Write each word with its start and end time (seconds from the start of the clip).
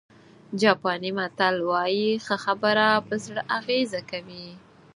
جاپاني 0.61 1.11
متل 1.17 1.55
وایي 1.69 2.09
ښه 2.25 2.35
خبره 2.45 2.87
په 3.07 3.13
زړه 3.25 3.41
اغېزه 3.57 4.01
کوي. 4.11 4.47